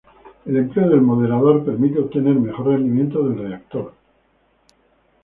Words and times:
El 0.47 0.57
empleo 0.57 0.89
del 0.89 1.01
moderador 1.01 1.63
permite 1.63 1.99
obtener 1.99 2.33
mejor 2.33 2.69
rendimiento 2.69 3.21
del 3.21 3.37
reactor. 3.37 3.93